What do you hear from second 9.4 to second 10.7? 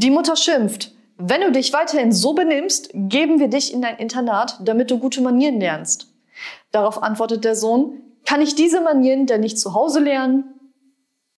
nicht zu Hause lernen?